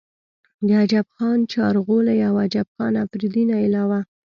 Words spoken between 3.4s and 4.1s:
نه علاوه